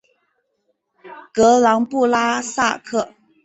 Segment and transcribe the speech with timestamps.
[1.31, 3.13] 格朗布拉萨克。